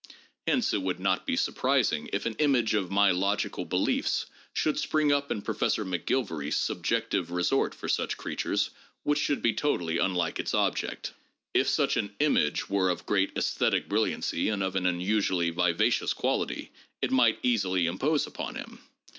Hence 0.47 0.73
it 0.73 0.81
would 0.81 0.99
not 0.99 1.27
be 1.27 1.35
surprising 1.35 2.09
if 2.11 2.25
an 2.25 2.33
image 2.39 2.73
of 2.73 2.89
my 2.89 3.11
logical 3.11 3.65
beliefs 3.65 4.25
should 4.51 4.79
spring 4.79 5.11
up 5.11 5.29
in 5.29 5.43
Professor 5.43 5.85
McGilvary's 5.85 6.55
subjective 6.55 7.29
resort 7.29 7.75
for 7.75 7.87
such 7.87 8.17
creatures 8.17 8.71
which 9.03 9.19
should 9.19 9.43
be 9.43 9.53
totally 9.53 9.99
unlike 9.99 10.39
its 10.39 10.55
object. 10.55 11.13
If 11.53 11.67
such 11.67 11.97
an' 11.97 12.15
image' 12.29 12.67
were 12.67 12.89
of 12.89 13.05
great 13.05 13.33
aesthetic 13.37 13.87
brilliancy 13.87 14.49
and 14.49 14.63
of 14.63 14.75
an 14.75 14.87
unusually 14.87 15.51
vivacious 15.51 16.13
quality, 16.13 16.71
it 17.03 17.11
might 17.11 17.37
easily 17.43 17.85
impose 17.85 18.25
upon 18.25 18.55
him. 18.55 18.79